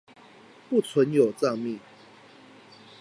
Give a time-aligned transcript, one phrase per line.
[0.67, 1.77] 不存有帳密